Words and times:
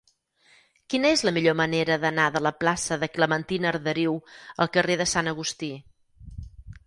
Quina 0.91 1.09
és 1.15 1.21
la 1.27 1.33
millor 1.35 1.55
manera 1.59 1.97
d'anar 2.05 2.25
de 2.37 2.41
la 2.45 2.53
plaça 2.63 2.97
de 3.03 3.09
Clementina 3.17 3.69
Arderiu 3.73 4.17
al 4.65 4.71
carrer 4.79 4.97
de 5.03 5.07
Sant 5.13 5.33
Agustí? 5.35 5.69